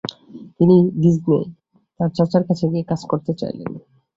তিনি 0.57 0.75
ডিজনে, 1.01 1.39
তার 1.99 2.09
চাচার 2.17 2.43
কাছে 2.49 2.65
গিয়ে 2.71 2.89
কাজ 2.91 3.01
করতে 3.11 3.31
চাইলেন। 3.33 3.71